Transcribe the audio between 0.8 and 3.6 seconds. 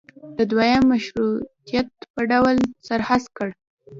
مشروطیت په ډول سر هسک کړ.